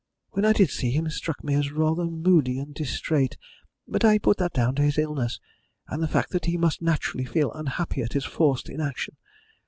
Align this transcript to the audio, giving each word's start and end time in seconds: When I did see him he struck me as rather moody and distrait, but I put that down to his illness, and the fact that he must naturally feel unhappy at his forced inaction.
When 0.31 0.45
I 0.45 0.53
did 0.53 0.71
see 0.71 0.89
him 0.89 1.05
he 1.05 1.11
struck 1.11 1.43
me 1.43 1.53
as 1.53 1.71
rather 1.71 2.05
moody 2.05 2.57
and 2.57 2.73
distrait, 2.73 3.37
but 3.87 4.03
I 4.03 4.17
put 4.17 4.37
that 4.37 4.51
down 4.51 4.73
to 4.77 4.81
his 4.81 4.97
illness, 4.97 5.39
and 5.89 6.01
the 6.01 6.07
fact 6.07 6.31
that 6.31 6.45
he 6.45 6.57
must 6.57 6.81
naturally 6.81 7.23
feel 7.25 7.51
unhappy 7.53 8.01
at 8.01 8.13
his 8.13 8.25
forced 8.25 8.67
inaction. 8.67 9.15